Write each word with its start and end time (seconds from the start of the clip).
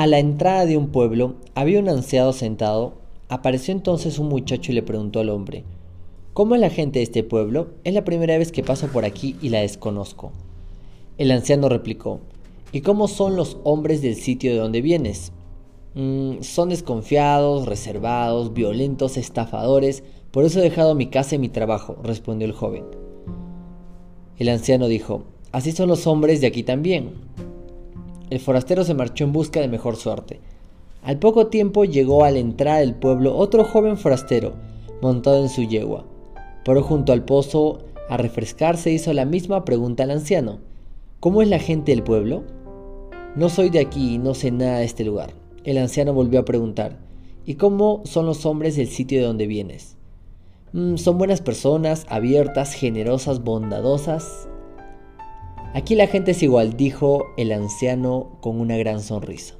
A 0.00 0.06
la 0.06 0.18
entrada 0.18 0.64
de 0.64 0.78
un 0.78 0.88
pueblo 0.88 1.34
había 1.54 1.78
un 1.78 1.90
anciano 1.90 2.32
sentado. 2.32 2.94
Apareció 3.28 3.72
entonces 3.72 4.18
un 4.18 4.30
muchacho 4.30 4.72
y 4.72 4.74
le 4.74 4.82
preguntó 4.82 5.20
al 5.20 5.28
hombre, 5.28 5.62
¿Cómo 6.32 6.54
es 6.54 6.60
la 6.62 6.70
gente 6.70 7.00
de 7.00 7.02
este 7.02 7.22
pueblo? 7.22 7.72
Es 7.84 7.92
la 7.92 8.02
primera 8.02 8.38
vez 8.38 8.50
que 8.50 8.62
paso 8.62 8.86
por 8.86 9.04
aquí 9.04 9.36
y 9.42 9.50
la 9.50 9.60
desconozco. 9.60 10.32
El 11.18 11.30
anciano 11.30 11.68
replicó, 11.68 12.20
¿Y 12.72 12.80
cómo 12.80 13.08
son 13.08 13.36
los 13.36 13.58
hombres 13.62 14.00
del 14.00 14.14
sitio 14.14 14.52
de 14.52 14.58
donde 14.58 14.80
vienes? 14.80 15.32
Mm, 15.94 16.40
son 16.40 16.70
desconfiados, 16.70 17.66
reservados, 17.66 18.54
violentos, 18.54 19.18
estafadores, 19.18 20.02
por 20.30 20.46
eso 20.46 20.60
he 20.60 20.62
dejado 20.62 20.94
mi 20.94 21.08
casa 21.08 21.34
y 21.34 21.38
mi 21.38 21.50
trabajo, 21.50 21.98
respondió 22.02 22.46
el 22.46 22.54
joven. 22.54 22.84
El 24.38 24.48
anciano 24.48 24.88
dijo, 24.88 25.24
Así 25.52 25.72
son 25.72 25.90
los 25.90 26.06
hombres 26.06 26.40
de 26.40 26.46
aquí 26.46 26.62
también. 26.62 27.10
El 28.30 28.40
forastero 28.40 28.84
se 28.84 28.94
marchó 28.94 29.24
en 29.24 29.32
busca 29.32 29.60
de 29.60 29.68
mejor 29.68 29.96
suerte. 29.96 30.40
Al 31.02 31.18
poco 31.18 31.48
tiempo 31.48 31.84
llegó 31.84 32.24
a 32.24 32.30
la 32.30 32.38
entrada 32.38 32.78
del 32.78 32.94
pueblo 32.94 33.36
otro 33.36 33.64
joven 33.64 33.96
forastero, 33.96 34.54
montado 35.02 35.42
en 35.42 35.48
su 35.48 35.64
yegua. 35.64 36.04
Paró 36.64 36.82
junto 36.82 37.12
al 37.12 37.24
pozo 37.24 37.80
a 38.08 38.16
refrescarse 38.16 38.90
e 38.90 38.94
hizo 38.94 39.12
la 39.12 39.24
misma 39.24 39.64
pregunta 39.64 40.04
al 40.04 40.10
anciano. 40.12 40.60
¿Cómo 41.18 41.42
es 41.42 41.48
la 41.48 41.58
gente 41.58 41.92
del 41.92 42.02
pueblo? 42.02 42.44
No 43.34 43.48
soy 43.48 43.70
de 43.70 43.80
aquí 43.80 44.14
y 44.14 44.18
no 44.18 44.34
sé 44.34 44.50
nada 44.50 44.78
de 44.78 44.84
este 44.84 45.04
lugar. 45.04 45.32
El 45.64 45.78
anciano 45.78 46.12
volvió 46.12 46.40
a 46.40 46.44
preguntar, 46.44 46.98
¿y 47.44 47.54
cómo 47.54 48.02
son 48.04 48.26
los 48.26 48.46
hombres 48.46 48.76
del 48.76 48.88
sitio 48.88 49.20
de 49.20 49.26
donde 49.26 49.46
vienes? 49.46 49.96
Mm, 50.72 50.96
son 50.96 51.18
buenas 51.18 51.40
personas, 51.40 52.06
abiertas, 52.08 52.74
generosas, 52.74 53.42
bondadosas. 53.42 54.48
Aquí 55.72 55.94
la 55.94 56.08
gente 56.08 56.32
es 56.32 56.42
igual, 56.42 56.76
dijo 56.76 57.26
el 57.36 57.52
anciano 57.52 58.38
con 58.40 58.60
una 58.60 58.76
gran 58.76 59.00
sonrisa. 59.00 59.59